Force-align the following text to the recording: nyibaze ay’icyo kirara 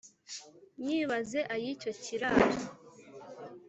nyibaze 0.85 1.39
ay’icyo 1.53 1.91
kirara 2.03 2.45